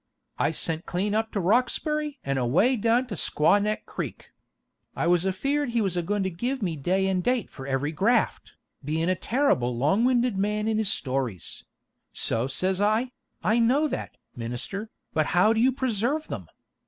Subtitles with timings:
[0.39, 4.31] I sent clean up to Roxberry and away down to Squawneck Creek.'
[4.95, 7.91] I was afeard he was a goin' to give me day and date for every
[7.91, 8.53] graft,
[8.83, 11.65] bein' a terrible long winded man in his stories;
[12.11, 13.11] so says I,
[13.43, 16.47] 'I know that, minister, but how do you preserve them?'